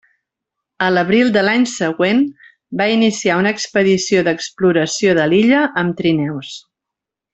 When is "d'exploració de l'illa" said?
4.29-5.61